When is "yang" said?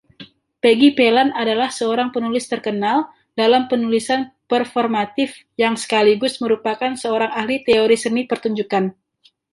5.63-5.73